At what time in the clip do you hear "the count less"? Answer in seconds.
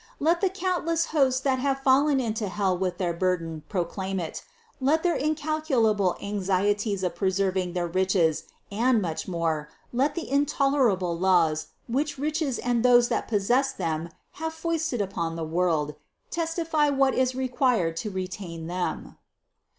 0.41-1.05